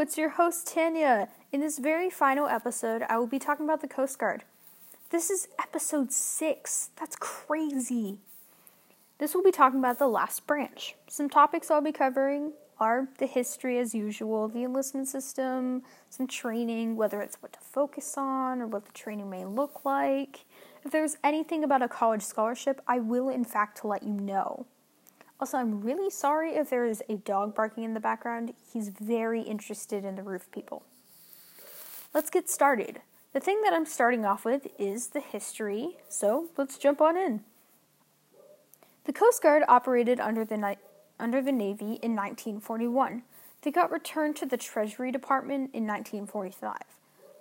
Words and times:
It's 0.00 0.16
your 0.16 0.28
host 0.28 0.72
Tanya. 0.72 1.28
In 1.50 1.60
this 1.60 1.80
very 1.80 2.08
final 2.08 2.46
episode, 2.46 3.02
I 3.08 3.18
will 3.18 3.26
be 3.26 3.40
talking 3.40 3.66
about 3.66 3.80
the 3.80 3.88
Coast 3.88 4.16
Guard. 4.16 4.44
This 5.10 5.28
is 5.28 5.48
episode 5.58 6.12
6. 6.12 6.90
That's 6.96 7.16
crazy. 7.16 8.20
This 9.18 9.34
will 9.34 9.42
be 9.42 9.50
talking 9.50 9.80
about 9.80 9.98
the 9.98 10.06
last 10.06 10.46
branch. 10.46 10.94
Some 11.08 11.28
topics 11.28 11.68
I'll 11.68 11.80
be 11.80 11.90
covering 11.90 12.52
are 12.78 13.08
the 13.18 13.26
history 13.26 13.76
as 13.80 13.92
usual, 13.92 14.46
the 14.46 14.62
enlistment 14.62 15.08
system, 15.08 15.82
some 16.10 16.28
training, 16.28 16.94
whether 16.94 17.20
it's 17.20 17.42
what 17.42 17.52
to 17.54 17.60
focus 17.60 18.14
on 18.16 18.62
or 18.62 18.68
what 18.68 18.86
the 18.86 18.92
training 18.92 19.28
may 19.28 19.44
look 19.44 19.84
like. 19.84 20.44
If 20.84 20.92
there's 20.92 21.16
anything 21.24 21.64
about 21.64 21.82
a 21.82 21.88
college 21.88 22.22
scholarship, 22.22 22.80
I 22.86 23.00
will 23.00 23.28
in 23.28 23.44
fact 23.44 23.84
let 23.84 24.04
you 24.04 24.12
know. 24.12 24.66
Also, 25.40 25.56
I'm 25.56 25.80
really 25.80 26.10
sorry 26.10 26.56
if 26.56 26.70
there 26.70 26.84
is 26.84 27.02
a 27.08 27.16
dog 27.16 27.54
barking 27.54 27.84
in 27.84 27.94
the 27.94 28.00
background. 28.00 28.54
He's 28.72 28.88
very 28.88 29.42
interested 29.42 30.04
in 30.04 30.16
the 30.16 30.22
roof 30.22 30.50
people. 30.50 30.82
Let's 32.12 32.30
get 32.30 32.50
started. 32.50 33.00
The 33.32 33.40
thing 33.40 33.62
that 33.62 33.72
I'm 33.72 33.86
starting 33.86 34.24
off 34.24 34.44
with 34.44 34.66
is 34.78 35.08
the 35.08 35.20
history, 35.20 35.98
so 36.08 36.48
let's 36.56 36.76
jump 36.76 37.00
on 37.00 37.16
in. 37.16 37.44
The 39.04 39.12
Coast 39.12 39.42
Guard 39.42 39.62
operated 39.68 40.18
under 40.18 40.44
the, 40.44 40.56
ni- 40.56 40.78
under 41.20 41.40
the 41.40 41.52
Navy 41.52 41.98
in 42.02 42.16
1941. 42.16 43.22
They 43.62 43.70
got 43.70 43.92
returned 43.92 44.34
to 44.36 44.46
the 44.46 44.56
Treasury 44.56 45.12
Department 45.12 45.70
in 45.72 45.86
1945. 45.86 46.76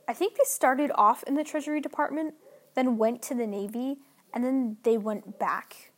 I 0.07 0.13
think 0.13 0.35
they 0.35 0.43
started 0.45 0.91
off 0.95 1.23
in 1.23 1.35
the 1.35 1.43
Treasury 1.43 1.81
Department, 1.81 2.35
then 2.75 2.97
went 2.97 3.21
to 3.23 3.35
the 3.35 3.47
Navy, 3.47 3.97
and 4.33 4.43
then 4.43 4.77
they 4.83 4.97
went 4.97 5.39
back. 5.39 5.91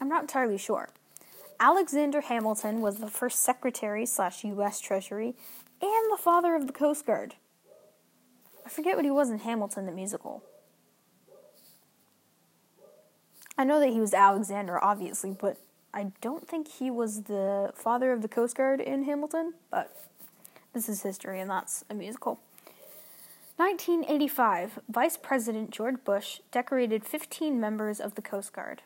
I'm 0.00 0.08
not 0.08 0.22
entirely 0.22 0.58
sure. 0.58 0.90
Alexander 1.64 2.20
Hamilton 2.20 2.82
was 2.82 2.96
the 2.96 3.08
first 3.08 3.40
Secretary 3.40 4.04
slash 4.04 4.44
U.S. 4.44 4.80
Treasury 4.80 5.34
and 5.80 6.12
the 6.12 6.18
father 6.20 6.54
of 6.54 6.66
the 6.66 6.74
Coast 6.74 7.06
Guard. 7.06 7.36
I 8.66 8.68
forget 8.68 8.96
what 8.96 9.06
he 9.06 9.10
was 9.10 9.30
in 9.30 9.38
Hamilton 9.38 9.86
the 9.86 9.92
musical. 9.92 10.44
I 13.56 13.64
know 13.64 13.80
that 13.80 13.88
he 13.88 13.98
was 13.98 14.12
Alexander, 14.12 14.78
obviously, 14.84 15.30
but 15.30 15.56
I 15.94 16.12
don't 16.20 16.46
think 16.46 16.68
he 16.68 16.90
was 16.90 17.22
the 17.22 17.72
father 17.74 18.12
of 18.12 18.20
the 18.20 18.28
Coast 18.28 18.58
Guard 18.58 18.82
in 18.82 19.04
Hamilton, 19.04 19.54
but 19.70 19.96
this 20.74 20.86
is 20.86 21.00
history 21.00 21.40
and 21.40 21.48
that's 21.48 21.82
a 21.88 21.94
musical. 21.94 22.40
1985, 23.56 24.80
Vice 24.90 25.16
President 25.16 25.70
George 25.70 26.04
Bush 26.04 26.40
decorated 26.52 27.06
15 27.06 27.58
members 27.58 28.00
of 28.00 28.16
the 28.16 28.22
Coast 28.22 28.52
Guard. 28.52 28.82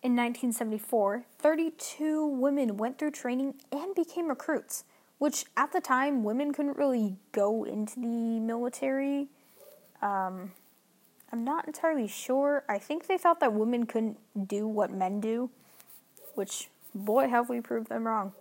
In 0.00 0.12
1974, 0.12 1.24
32 1.40 2.24
women 2.24 2.76
went 2.76 2.98
through 2.98 3.10
training 3.10 3.54
and 3.72 3.96
became 3.96 4.28
recruits, 4.28 4.84
which 5.18 5.44
at 5.56 5.72
the 5.72 5.80
time 5.80 6.22
women 6.22 6.52
couldn't 6.52 6.76
really 6.76 7.16
go 7.32 7.64
into 7.64 7.98
the 7.98 8.38
military. 8.38 9.26
Um, 10.00 10.52
I'm 11.32 11.42
not 11.42 11.66
entirely 11.66 12.06
sure. 12.06 12.62
I 12.68 12.78
think 12.78 13.08
they 13.08 13.18
thought 13.18 13.40
that 13.40 13.52
women 13.52 13.86
couldn't 13.86 14.18
do 14.46 14.68
what 14.68 14.92
men 14.92 15.20
do, 15.20 15.50
which, 16.36 16.68
boy, 16.94 17.28
have 17.28 17.48
we 17.48 17.60
proved 17.60 17.88
them 17.88 18.06
wrong. 18.06 18.32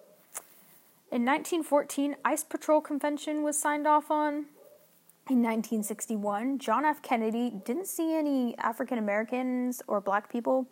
In 1.12 1.26
1914, 1.26 2.18
Ice 2.24 2.44
Patrol 2.44 2.82
Convention 2.82 3.42
was 3.42 3.58
signed 3.58 3.88
off 3.88 4.12
on. 4.12 4.46
In 5.30 5.42
1961, 5.42 6.60
John 6.60 6.86
F. 6.86 7.02
Kennedy 7.02 7.52
didn't 7.66 7.88
see 7.88 8.14
any 8.14 8.56
African 8.60 9.00
Americans 9.00 9.82
or 9.88 10.00
black 10.00 10.32
people 10.32 10.68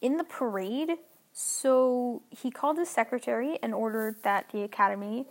in 0.00 0.16
the 0.16 0.24
parade, 0.24 0.92
so 1.32 2.22
he 2.30 2.50
called 2.50 2.78
his 2.78 2.88
secretary 2.88 3.58
and 3.62 3.74
ordered 3.74 4.22
that 4.22 4.50
the 4.52 4.62
academy 4.62 5.26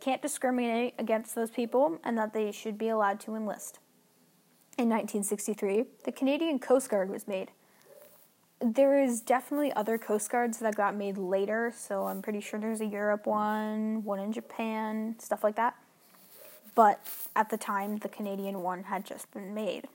can't 0.00 0.22
discriminate 0.22 0.94
against 0.98 1.34
those 1.34 1.50
people 1.50 1.98
and 2.04 2.18
that 2.18 2.32
they 2.32 2.52
should 2.52 2.78
be 2.78 2.88
allowed 2.88 3.20
to 3.20 3.34
enlist. 3.34 3.78
In 4.78 4.88
1963, 4.90 5.84
the 6.04 6.12
Canadian 6.12 6.58
Coast 6.58 6.90
Guard 6.90 7.08
was 7.08 7.26
made. 7.26 7.50
There 8.60 9.02
is 9.02 9.20
definitely 9.20 9.72
other 9.72 9.98
Coast 9.98 10.30
Guards 10.30 10.58
that 10.58 10.76
got 10.76 10.94
made 10.94 11.18
later, 11.18 11.72
so 11.74 12.04
I'm 12.04 12.22
pretty 12.22 12.40
sure 12.40 12.58
there's 12.58 12.80
a 12.80 12.86
Europe 12.86 13.26
one, 13.26 14.04
one 14.04 14.18
in 14.18 14.32
Japan, 14.32 15.16
stuff 15.18 15.42
like 15.44 15.56
that. 15.56 15.76
But 16.74 17.00
at 17.34 17.48
the 17.48 17.56
time, 17.56 17.98
the 17.98 18.08
Canadian 18.08 18.62
one 18.62 18.84
had 18.84 19.04
just 19.06 19.30
been 19.32 19.54
made. 19.54 19.88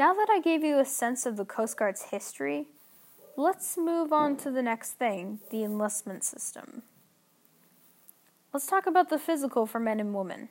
Now 0.00 0.14
that 0.14 0.30
I 0.30 0.40
gave 0.40 0.64
you 0.64 0.78
a 0.78 0.86
sense 0.86 1.26
of 1.26 1.36
the 1.36 1.44
Coast 1.44 1.76
Guard's 1.76 2.04
history, 2.04 2.68
let's 3.36 3.76
move 3.76 4.14
on 4.14 4.34
to 4.38 4.50
the 4.50 4.62
next 4.62 4.92
thing 4.92 5.40
the 5.50 5.62
enlistment 5.62 6.24
system. 6.24 6.84
Let's 8.50 8.66
talk 8.66 8.86
about 8.86 9.10
the 9.10 9.18
physical 9.18 9.66
for 9.66 9.78
men 9.78 10.00
and 10.00 10.14
women. 10.14 10.48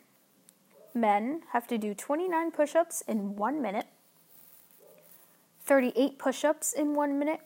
Men 0.94 1.42
have 1.52 1.66
to 1.66 1.80
do 1.80 1.96
29 1.96 2.52
push 2.52 2.76
ups 2.76 3.02
in 3.08 3.38
one 3.38 3.60
minute, 3.60 3.88
38 5.66 6.20
push 6.20 6.46
ups 6.46 6.72
in 6.72 6.94
one 6.94 7.18
minute, 7.18 7.42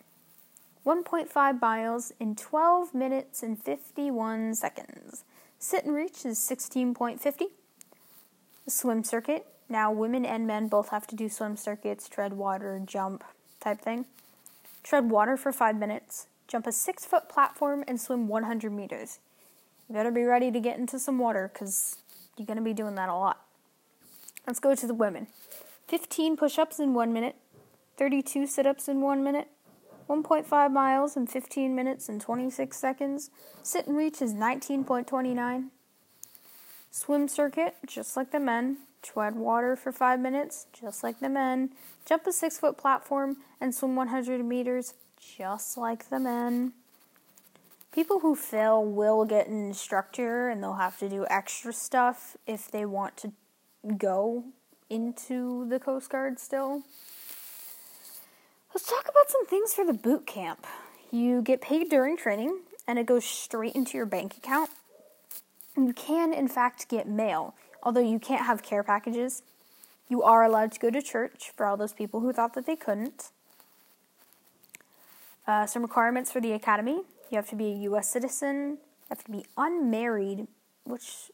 1.5 0.86 1.62
miles 1.62 2.12
in 2.20 2.36
12 2.36 2.94
minutes 2.94 3.42
and 3.42 3.58
51 3.64 4.56
seconds. 4.56 5.24
Sit 5.58 5.86
and 5.86 5.96
reach 5.96 6.26
is 6.26 6.38
16.50. 6.38 7.46
The 8.66 8.72
swim 8.72 9.06
circuit 9.06 9.53
now, 9.74 9.92
women 9.92 10.24
and 10.24 10.46
men 10.46 10.68
both 10.68 10.90
have 10.90 11.08
to 11.08 11.16
do 11.16 11.28
swim 11.28 11.58
circuits, 11.58 12.08
tread 12.08 12.34
water, 12.34 12.80
jump 12.86 13.24
type 13.60 13.82
thing. 13.82 14.06
Tread 14.84 15.10
water 15.10 15.36
for 15.36 15.52
five 15.52 15.76
minutes, 15.76 16.28
jump 16.48 16.68
a 16.68 16.72
six 16.72 17.06
foot 17.06 17.28
platform, 17.28 17.84
and 17.88 18.00
swim 18.00 18.28
100 18.28 18.72
meters. 18.72 19.20
You 19.90 19.96
better 19.96 20.12
be 20.12 20.24
ready 20.24 20.52
to 20.52 20.60
get 20.60 20.78
into 20.78 21.00
some 21.00 21.18
water 21.18 21.50
because 21.52 21.98
you're 22.38 22.46
going 22.46 22.58
to 22.58 22.64
be 22.64 22.74
doing 22.74 22.94
that 22.96 23.10
a 23.10 23.16
lot. 23.16 23.42
Let's 24.46 24.60
go 24.60 24.76
to 24.76 24.88
the 24.88 24.94
women 24.94 25.28
15 25.88 26.38
push 26.38 26.60
ups 26.60 26.80
in 26.80 26.94
one 26.94 27.12
minute, 27.12 27.36
32 27.98 28.46
sit 28.46 28.68
ups 28.68 28.88
in 28.88 29.02
one 29.02 29.24
minute, 29.24 29.48
1.5 30.08 30.72
miles 30.72 31.18
in 31.18 31.26
15 31.26 31.76
minutes 31.76 32.10
and 32.10 32.22
26 32.22 32.78
seconds. 32.78 33.32
Sit 33.64 33.88
and 33.88 33.98
reach 33.98 34.22
is 34.22 34.34
19.29. 34.34 35.70
Swim 36.96 37.28
circuit, 37.28 37.76
just 37.88 38.16
like 38.16 38.30
the 38.30 38.40
men, 38.40 38.78
tread 39.02 39.36
water 39.36 39.76
for 39.76 39.92
five 39.92 40.20
minutes, 40.20 40.68
just 40.80 41.04
like 41.04 41.20
the 41.20 41.28
men, 41.28 41.72
jump 42.06 42.28
a 42.28 42.32
six 42.32 42.60
foot 42.60 42.78
platform, 42.78 43.38
and 43.60 43.74
swim 43.74 43.96
100 43.96 44.46
meters, 44.46 44.94
just 45.20 45.76
like 45.76 46.12
the 46.12 46.20
men. 46.20 46.74
People 47.92 48.20
who 48.20 48.36
fail 48.36 48.86
will 48.86 49.26
get 49.26 49.48
an 49.48 49.66
instructor 49.66 50.50
and 50.50 50.62
they'll 50.62 50.76
have 50.76 51.00
to 51.00 51.10
do 51.10 51.26
extra 51.32 51.74
stuff 51.74 52.38
if 52.46 52.70
they 52.70 52.86
want 52.86 53.18
to 53.18 53.32
go 53.98 54.44
into 54.88 55.68
the 55.68 55.80
Coast 55.80 56.12
Guard 56.12 56.38
still. 56.40 56.84
Let's 58.72 58.88
talk 58.88 59.10
about 59.10 59.32
some 59.32 59.48
things 59.48 59.74
for 59.74 59.84
the 59.84 59.94
boot 59.94 60.28
camp. 60.28 60.68
You 61.10 61.42
get 61.42 61.60
paid 61.60 61.90
during 61.90 62.18
training 62.18 62.60
and 62.88 63.00
it 63.00 63.08
goes 63.08 63.26
straight 63.26 63.74
into 63.74 63.98
your 63.98 64.06
bank 64.06 64.38
account. 64.38 64.70
You 65.76 65.94
can, 65.94 66.34
in 66.34 66.48
fact, 66.48 66.88
get 66.90 67.08
mail. 67.08 67.56
Although 67.82 68.02
you 68.02 68.20
can't 68.20 68.46
have 68.46 68.64
care 68.64 68.84
packages, 68.84 69.44
you 70.08 70.24
are 70.24 70.44
allowed 70.44 70.72
to 70.74 70.80
go 70.80 70.90
to 70.90 71.02
church 71.02 71.52
for 71.56 71.66
all 71.66 71.78
those 71.78 71.94
people 71.94 72.20
who 72.20 72.32
thought 72.32 72.54
that 72.54 72.66
they 72.66 72.76
couldn't. 72.76 73.32
Uh, 75.46 75.66
some 75.66 75.82
requirements 75.82 76.32
for 76.32 76.40
the 76.40 76.54
academy 76.54 77.02
you 77.34 77.38
have 77.38 77.50
to 77.50 77.56
be 77.56 77.72
a 77.72 77.76
U.S. 77.90 78.10
citizen, 78.10 78.78
you 78.78 78.78
have 79.10 79.24
to 79.24 79.32
be 79.32 79.44
unmarried, 79.58 80.48
which 80.84 81.32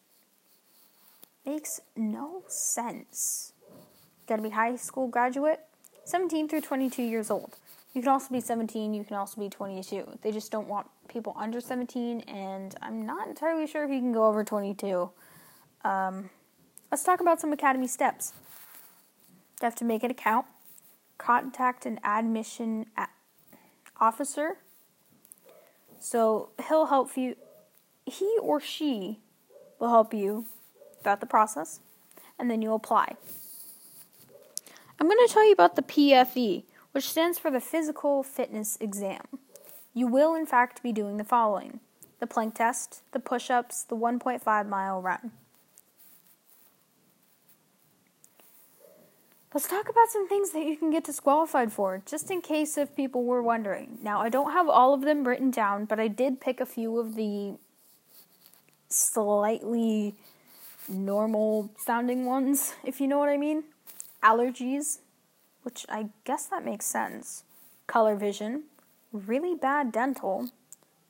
makes 1.45 1.81
no 1.97 2.43
sense. 2.47 3.51
Got 4.25 4.37
to 4.37 4.41
be 4.41 4.51
high 4.51 4.77
school 4.77 5.09
graduate, 5.09 5.59
17 6.05 6.47
through 6.47 6.61
22 6.61 7.03
years 7.03 7.29
old. 7.29 7.57
You 7.93 8.01
can 8.01 8.09
also 8.09 8.31
be 8.31 8.39
17, 8.39 8.93
you 8.93 9.03
can 9.03 9.15
also 9.15 9.41
be 9.41 9.49
22. 9.49 10.19
They 10.21 10.31
just 10.31 10.51
don't 10.51 10.67
want 10.67 10.87
people 11.07 11.35
under 11.37 11.59
17, 11.59 12.21
and 12.21 12.75
I'm 12.81 13.05
not 13.05 13.27
entirely 13.27 13.65
sure 13.65 13.83
if 13.83 13.89
you 13.89 13.99
can 13.99 14.11
go 14.11 14.27
over 14.27 14.43
22. 14.43 15.09
Um, 15.83 16.29
Let's 16.91 17.03
talk 17.03 17.21
about 17.21 17.39
some 17.39 17.53
Academy 17.53 17.85
steps. 17.85 18.33
You 19.61 19.65
have 19.65 19.75
to 19.75 19.85
make 19.85 20.03
an 20.03 20.09
account, 20.09 20.47
contact 21.19 21.85
an 21.85 21.99
admission 22.03 22.87
officer. 23.99 24.57
So 25.99 26.49
he'll 26.67 26.87
help 26.87 27.15
you, 27.15 27.35
he 28.05 28.37
or 28.41 28.59
she 28.59 29.19
will 29.77 29.89
help 29.89 30.15
you 30.15 30.45
throughout 31.03 31.19
the 31.19 31.27
process, 31.27 31.79
and 32.39 32.49
then 32.49 32.63
you 32.63 32.73
apply. 32.73 33.15
I'm 34.99 35.07
going 35.07 35.27
to 35.27 35.31
tell 35.31 35.45
you 35.45 35.53
about 35.53 35.75
the 35.75 35.83
PFE, 35.83 36.63
which 36.91 37.09
stands 37.09 37.39
for 37.39 37.51
the 37.51 37.59
Physical 37.59 38.23
Fitness 38.23 38.77
Exam. 38.79 39.23
You 39.93 40.07
will, 40.07 40.35
in 40.35 40.45
fact, 40.45 40.83
be 40.83 40.91
doing 40.91 41.17
the 41.17 41.23
following 41.23 41.79
the 42.19 42.27
plank 42.27 42.55
test, 42.55 43.01
the 43.13 43.19
push 43.19 43.49
ups, 43.49 43.83
the 43.83 43.95
1.5 43.95 44.67
mile 44.67 45.01
run. 45.01 45.31
Let's 49.53 49.67
talk 49.67 49.89
about 49.89 50.09
some 50.09 50.27
things 50.27 50.51
that 50.51 50.65
you 50.65 50.77
can 50.77 50.91
get 50.91 51.03
disqualified 51.03 51.71
for, 51.71 52.03
just 52.05 52.29
in 52.29 52.41
case 52.41 52.77
if 52.77 52.95
people 52.95 53.23
were 53.23 53.41
wondering. 53.41 53.97
Now, 54.03 54.21
I 54.21 54.29
don't 54.29 54.51
have 54.51 54.69
all 54.69 54.93
of 54.93 55.01
them 55.01 55.27
written 55.27 55.49
down, 55.49 55.85
but 55.85 55.99
I 55.99 56.07
did 56.07 56.39
pick 56.39 56.59
a 56.59 56.67
few 56.67 56.99
of 56.99 57.15
the 57.15 57.55
slightly 58.89 60.13
normal 60.87 61.71
sounding 61.77 62.25
ones, 62.25 62.73
if 62.83 63.01
you 63.01 63.07
know 63.07 63.17
what 63.17 63.29
I 63.29 63.37
mean. 63.37 63.63
Allergies, 64.21 64.99
which 65.63 65.85
I 65.89 66.09
guess 66.23 66.45
that 66.45 66.65
makes 66.65 66.85
sense. 66.85 67.43
Color 67.87 68.15
vision, 68.15 68.63
really 69.11 69.55
bad 69.55 69.91
dental, 69.91 70.49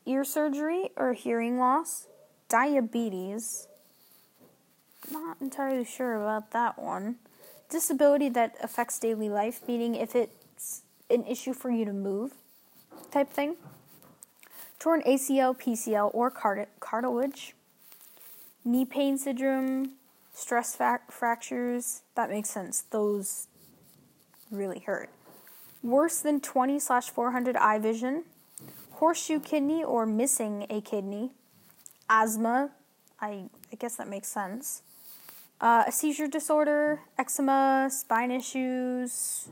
ear 0.05 0.23
surgery 0.23 0.89
or 0.95 1.13
hearing 1.13 1.59
loss, 1.59 2.07
diabetes. 2.47 3.67
Not 5.11 5.37
entirely 5.39 5.85
sure 5.85 6.15
about 6.15 6.51
that 6.51 6.79
one. 6.79 7.15
Disability 7.69 8.29
that 8.29 8.55
affects 8.61 8.99
daily 8.99 9.29
life, 9.29 9.61
meaning 9.67 9.95
if 9.95 10.15
it's 10.15 10.81
an 11.09 11.25
issue 11.25 11.53
for 11.53 11.69
you 11.69 11.85
to 11.85 11.93
move, 11.93 12.33
type 13.11 13.29
thing. 13.29 13.55
Torn 14.79 15.01
ACL, 15.03 15.57
PCL, 15.57 16.11
or 16.13 16.31
cart- 16.31 16.69
cartilage. 16.79 17.53
Knee 18.63 18.85
pain 18.85 19.17
syndrome, 19.17 19.91
stress 20.33 20.77
fractures. 21.09 22.01
That 22.15 22.29
makes 22.29 22.49
sense. 22.49 22.83
Those 22.89 23.47
really 24.51 24.79
hurt. 24.79 25.09
Worse 25.81 26.19
than 26.19 26.41
20 26.41 26.79
slash 26.79 27.09
400 27.09 27.55
eye 27.55 27.79
vision. 27.79 28.23
Horseshoe 28.91 29.39
kidney 29.39 29.83
or 29.83 30.05
missing 30.05 30.65
a 30.69 30.81
kidney. 30.81 31.31
Asthma. 32.09 32.71
I, 33.21 33.49
I 33.71 33.75
guess 33.77 33.95
that 33.95 34.07
makes 34.07 34.27
sense. 34.27 34.81
Uh, 35.61 35.83
a 35.87 35.91
seizure 35.91 36.27
disorder, 36.27 37.01
eczema, 37.17 37.89
spine 37.91 38.31
issues, 38.31 39.49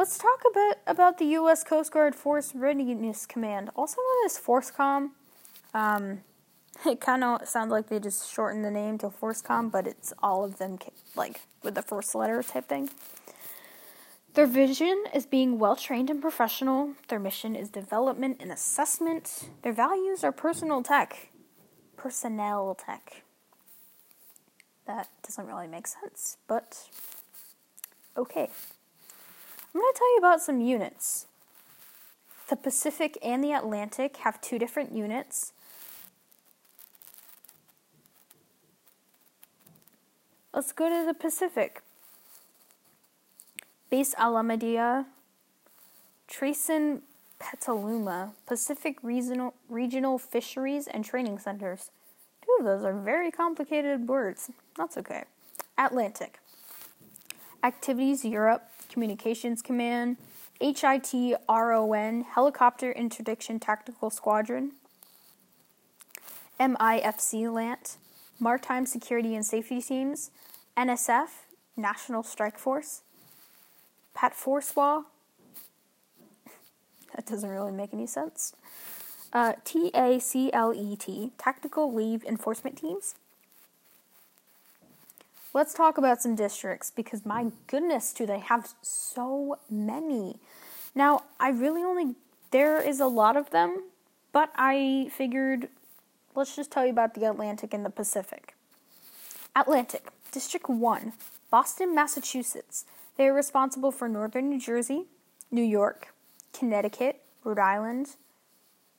Let's 0.00 0.16
talk 0.16 0.40
a 0.46 0.54
bit 0.54 0.78
about 0.86 1.18
the 1.18 1.26
U.S. 1.26 1.62
Coast 1.62 1.92
Guard 1.92 2.14
Force 2.14 2.54
Readiness 2.54 3.26
Command, 3.26 3.68
also 3.76 3.96
known 3.98 4.24
as 4.24 4.38
FORCECOM. 4.38 5.10
Um, 5.74 6.20
it 6.86 7.02
kind 7.02 7.22
of 7.22 7.46
sounds 7.46 7.70
like 7.70 7.90
they 7.90 8.00
just 8.00 8.32
shortened 8.32 8.64
the 8.64 8.70
name 8.70 8.96
to 8.96 9.10
FORCECOM, 9.10 9.70
but 9.70 9.86
it's 9.86 10.14
all 10.22 10.42
of 10.42 10.56
them, 10.56 10.78
like 11.16 11.42
with 11.62 11.74
the 11.74 11.82
first 11.82 12.14
letter 12.14 12.42
type 12.42 12.66
thing. 12.66 12.88
Their 14.34 14.46
vision 14.46 15.04
is 15.12 15.26
being 15.26 15.58
well 15.58 15.74
trained 15.74 16.08
and 16.08 16.22
professional. 16.22 16.94
Their 17.08 17.18
mission 17.18 17.56
is 17.56 17.68
development 17.68 18.38
and 18.40 18.52
assessment. 18.52 19.50
Their 19.62 19.72
values 19.72 20.22
are 20.22 20.30
personal 20.30 20.82
tech. 20.82 21.30
Personnel 21.96 22.76
tech. 22.76 23.22
That 24.86 25.08
doesn't 25.26 25.46
really 25.46 25.66
make 25.66 25.86
sense, 25.86 26.36
but 26.46 26.88
okay. 28.16 28.50
I'm 29.74 29.80
going 29.80 29.92
to 29.92 29.98
tell 29.98 30.12
you 30.12 30.18
about 30.18 30.40
some 30.40 30.60
units. 30.60 31.26
The 32.48 32.56
Pacific 32.56 33.18
and 33.22 33.42
the 33.42 33.52
Atlantic 33.52 34.16
have 34.18 34.40
two 34.40 34.58
different 34.58 34.92
units. 34.92 35.52
Let's 40.52 40.72
go 40.72 40.88
to 40.88 41.06
the 41.06 41.14
Pacific. 41.14 41.82
Base 43.90 44.14
Alameda, 44.16 45.06
TRACEN 46.28 47.02
Petaluma, 47.40 48.32
Pacific 48.46 48.98
Regional, 49.02 49.54
Regional 49.68 50.18
Fisheries 50.18 50.86
and 50.86 51.04
Training 51.04 51.40
Centers. 51.40 51.90
Two 52.44 52.56
of 52.60 52.64
those 52.64 52.84
are 52.84 52.92
very 52.92 53.30
complicated 53.32 54.06
words. 54.08 54.50
That's 54.76 54.96
okay. 54.96 55.24
Atlantic. 55.76 56.38
Activities 57.64 58.24
Europe, 58.24 58.62
Communications 58.90 59.60
Command, 59.60 60.18
HITRON, 60.60 62.24
Helicopter 62.24 62.92
Interdiction 62.92 63.58
Tactical 63.58 64.10
Squadron, 64.10 64.72
MIFC 66.60 67.52
LANT, 67.52 67.96
Maritime 68.38 68.86
Security 68.86 69.34
and 69.34 69.44
Safety 69.44 69.80
Teams, 69.80 70.30
NSF, 70.76 71.28
National 71.76 72.22
Strike 72.22 72.58
Force, 72.58 73.02
PATFORSWA, 74.20 75.04
that 77.16 77.26
doesn't 77.26 77.48
really 77.48 77.72
make 77.72 77.92
any 77.92 78.06
sense, 78.06 78.54
uh, 79.32 79.54
TACLET, 79.64 81.30
Tactical 81.38 81.92
Leave 81.92 82.24
Enforcement 82.24 82.76
Teams, 82.76 83.14
Let's 85.52 85.74
talk 85.74 85.98
about 85.98 86.22
some 86.22 86.36
districts 86.36 86.92
because 86.94 87.26
my 87.26 87.46
goodness, 87.66 88.12
do 88.12 88.24
they 88.24 88.38
have 88.38 88.72
so 88.82 89.58
many. 89.68 90.36
Now, 90.94 91.24
I 91.40 91.50
really 91.50 91.82
only, 91.82 92.14
there 92.52 92.80
is 92.80 93.00
a 93.00 93.08
lot 93.08 93.36
of 93.36 93.50
them, 93.50 93.84
but 94.32 94.52
I 94.54 95.10
figured 95.12 95.68
let's 96.36 96.54
just 96.54 96.70
tell 96.70 96.84
you 96.84 96.92
about 96.92 97.14
the 97.14 97.28
Atlantic 97.28 97.74
and 97.74 97.84
the 97.84 97.90
Pacific. 97.90 98.54
Atlantic, 99.56 100.06
District 100.30 100.68
1, 100.68 101.12
Boston, 101.50 101.96
Massachusetts. 101.96 102.84
They 103.16 103.26
are 103.26 103.34
responsible 103.34 103.92
for 103.92 104.08
northern 104.08 104.48
New 104.48 104.60
Jersey, 104.60 105.06
New 105.50 105.62
York, 105.62 106.14
Connecticut, 106.52 107.22
Rhode 107.44 107.58
Island, 107.58 108.16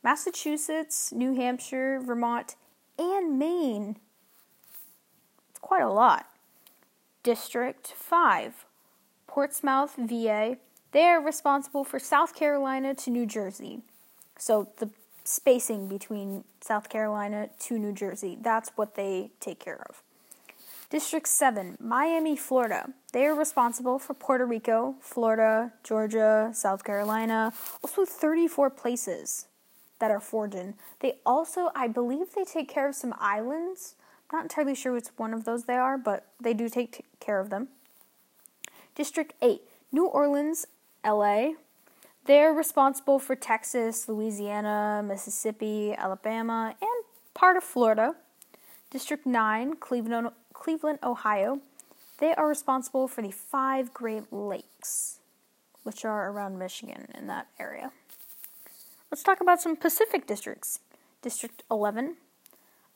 Massachusetts, 0.04 1.12
New 1.12 1.36
Hampshire, 1.36 2.00
Vermont, 2.00 2.56
and 2.98 3.38
Maine. 3.38 3.98
It's 5.50 5.60
quite 5.60 5.84
a 5.84 5.90
lot. 5.90 6.28
District 7.24 7.88
5, 7.88 8.66
Portsmouth, 9.28 9.96
VA. 9.98 10.58
They 10.92 11.04
are 11.04 11.22
responsible 11.22 11.84
for 11.84 12.00
South 12.00 12.36
Carolina 12.36 12.96
to 12.96 13.10
New 13.10 13.26
Jersey. 13.26 13.82
So 14.38 14.70
the 14.78 14.90
spacing 15.24 15.88
between 15.88 16.44
South 16.62 16.90
Carolina 16.90 17.50
to 17.60 17.78
New 17.78 17.94
Jersey, 17.94 18.38
that's 18.42 18.72
what 18.76 18.96
they 18.96 19.32
take 19.40 19.60
care 19.60 19.86
of. 19.88 20.02
District 20.92 21.28
7, 21.28 21.78
Miami, 21.80 22.36
Florida. 22.36 22.90
They 23.14 23.26
are 23.26 23.34
responsible 23.34 23.98
for 23.98 24.14
Puerto 24.14 24.46
Rico, 24.46 24.96
Florida, 25.00 25.74
Georgia, 25.84 26.52
South 26.54 26.84
Carolina, 26.84 27.54
also 27.84 28.06
34 28.06 28.70
places 28.70 29.48
that 30.00 30.12
are 30.12 30.20
forged 30.20 30.76
They 31.00 31.16
also, 31.26 31.72
I 31.76 31.88
believe, 31.88 32.34
they 32.36 32.44
take 32.44 32.68
care 32.68 32.90
of 32.90 32.96
some 32.96 33.16
islands 33.20 33.96
I'm 34.32 34.38
not 34.38 34.44
entirely 34.46 34.76
sure 34.76 34.94
which 34.94 35.08
one 35.18 35.34
of 35.34 35.44
those 35.44 35.66
they 35.66 35.76
are, 35.76 35.98
but 35.98 36.26
they 36.40 36.54
do 36.54 36.70
take 36.70 36.94
t- 36.94 37.04
care 37.20 37.42
of 37.42 37.50
them. 37.50 37.68
District 38.96 39.34
8, 39.42 39.62
New 39.92 40.06
Orleans, 40.06 40.68
LA. 41.06 41.52
They're 42.26 42.54
responsible 42.54 43.20
for 43.20 43.36
Texas, 43.36 44.08
Louisiana, 44.08 45.04
Mississippi, 45.06 45.94
Alabama, 45.94 46.76
and 46.82 47.04
part 47.34 47.58
of 47.58 47.64
Florida. 47.64 48.16
District 48.90 49.26
9, 49.26 49.76
Cleveland, 49.78 50.30
Cleveland, 50.62 51.00
Ohio. 51.02 51.60
They 52.20 52.36
are 52.36 52.48
responsible 52.48 53.08
for 53.08 53.24
the 53.24 53.32
five 53.32 53.96
Great 53.96 54.32
Lakes, 54.32 55.18
which 55.82 56.06
are 56.06 56.30
around 56.30 56.60
Michigan 56.60 57.08
in 57.16 57.26
that 57.26 57.48
area. 57.60 57.92
Let's 59.10 59.24
talk 59.24 59.42
about 59.42 59.60
some 59.60 59.76
Pacific 59.76 60.28
districts. 60.28 60.80
District 61.24 61.64
11, 61.72 62.18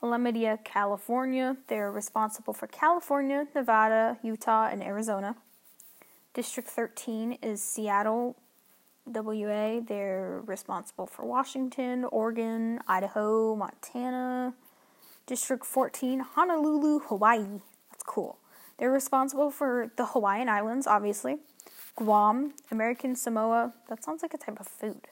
Alameda, 0.04 0.60
California. 0.64 1.58
They're 1.68 1.92
responsible 1.92 2.54
for 2.54 2.68
California, 2.68 3.48
Nevada, 3.56 4.20
Utah, 4.22 4.68
and 4.68 4.84
Arizona. 4.84 5.36
District 6.36 6.70
13 6.70 7.40
is 7.42 7.64
Seattle, 7.64 8.36
WA. 9.08 9.80
They're 9.80 10.44
responsible 10.46 11.08
for 11.08 11.26
Washington, 11.26 12.06
Oregon, 12.06 12.80
Idaho, 12.88 13.56
Montana. 13.56 14.54
District 15.28 15.66
14, 15.66 16.20
Honolulu, 16.20 17.00
Hawaii. 17.00 17.62
That's 17.92 18.04
cool. 18.06 18.38
They're 18.78 18.92
responsible 18.92 19.50
for 19.52 19.92
the 19.96 20.08
Hawaiian 20.08 20.50
Islands, 20.50 20.86
obviously. 20.86 21.38
Guam, 21.96 22.54
American 22.72 23.16
Samoa. 23.16 23.74
That 23.90 24.04
sounds 24.04 24.22
like 24.22 24.34
a 24.34 24.38
type 24.38 24.60
of 24.60 24.68
food. 24.68 25.08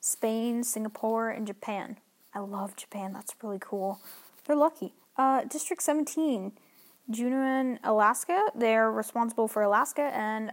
Spain, 0.00 0.64
Singapore, 0.64 1.30
and 1.30 1.46
Japan. 1.46 1.98
I 2.34 2.40
love 2.40 2.74
Japan. 2.74 3.12
That's 3.12 3.34
really 3.42 3.58
cool. 3.60 4.00
They're 4.46 4.56
lucky. 4.56 4.94
Uh, 5.16 5.44
District 5.44 5.82
17, 5.82 6.52
Juneau, 7.10 7.78
Alaska. 7.84 8.46
They're 8.54 8.90
responsible 8.90 9.46
for 9.46 9.62
Alaska, 9.62 10.10
and 10.14 10.52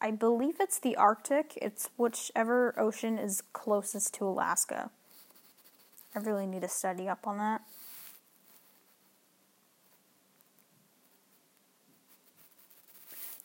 I 0.00 0.10
believe 0.10 0.56
it's 0.60 0.78
the 0.78 0.96
Arctic. 0.96 1.56
It's 1.62 1.88
whichever 1.96 2.78
ocean 2.78 3.18
is 3.18 3.42
closest 3.52 4.12
to 4.14 4.26
Alaska. 4.26 4.90
I 6.14 6.18
really 6.18 6.46
need 6.46 6.62
to 6.62 6.68
study 6.68 7.08
up 7.08 7.26
on 7.26 7.38
that. 7.38 7.62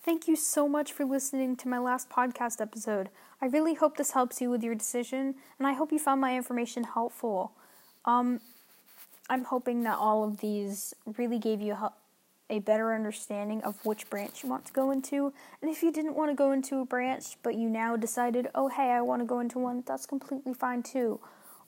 Thank 0.08 0.30
you 0.30 0.38
so 0.38 0.70
much 0.70 0.94
for 0.94 1.04
listening 1.04 1.58
to 1.58 1.68
my 1.68 1.80
last 1.80 2.10
podcast 2.10 2.62
episode. 2.62 3.10
I 3.42 3.48
really 3.48 3.74
hope 3.74 3.98
this 3.98 4.12
helps 4.12 4.40
you 4.40 4.50
with 4.50 4.64
your 4.64 4.74
decision, 4.74 5.36
and 5.60 5.68
I 5.68 5.74
hope 5.74 5.92
you 5.92 6.00
found 6.00 6.22
my 6.22 6.38
information 6.38 6.86
helpful. 6.86 7.52
Um, 8.06 8.40
I'm 9.30 9.44
hoping 9.44 9.84
that 9.84 9.98
all 9.98 10.24
of 10.24 10.38
these 10.38 10.94
really 11.18 11.40
gave 11.40 11.60
you 11.60 11.76
a 12.50 12.60
better 12.60 12.94
understanding 12.96 13.62
of 13.64 13.86
which 13.86 14.10
branch 14.10 14.44
you 14.44 14.50
want 14.50 14.66
to 14.68 14.72
go 14.72 14.92
into. 14.92 15.34
And 15.62 15.70
if 15.70 15.84
you 15.84 15.92
didn't 15.92 16.16
want 16.16 16.32
to 16.32 16.36
go 16.36 16.54
into 16.54 16.80
a 16.80 16.86
branch, 16.86 17.36
but 17.44 17.56
you 17.56 17.68
now 17.68 17.98
decided, 17.98 18.48
oh, 18.56 18.70
hey, 18.70 18.92
I 18.92 19.02
want 19.02 19.22
to 19.22 19.26
go 19.26 19.42
into 19.42 19.60
one, 19.60 19.84
that's 19.86 20.06
completely 20.06 20.54
fine 20.54 20.84
too. 20.84 21.20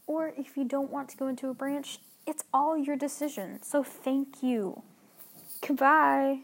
Or 0.08 0.32
if 0.38 0.56
you 0.56 0.64
don't 0.64 0.90
want 0.90 1.10
to 1.10 1.18
go 1.18 1.28
into 1.28 1.50
a 1.50 1.54
branch, 1.54 2.00
it's 2.26 2.46
all 2.54 2.78
your 2.78 2.96
decision. 2.96 3.62
So 3.64 3.84
thank 3.84 4.42
you. 4.42 4.82
Goodbye. 5.60 6.44